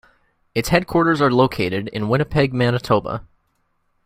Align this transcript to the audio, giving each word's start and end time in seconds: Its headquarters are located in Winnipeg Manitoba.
Its 0.55 0.69
headquarters 0.69 1.21
are 1.21 1.31
located 1.31 1.87
in 1.89 2.09
Winnipeg 2.09 2.55
Manitoba. 2.55 3.23